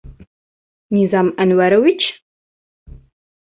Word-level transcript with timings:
Низам 0.97 1.29
Әнүәрович? 1.45 2.09